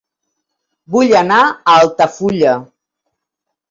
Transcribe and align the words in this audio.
Vull 0.95 1.13
anar 1.21 1.43
a 1.51 1.77
Altafulla 1.79 2.59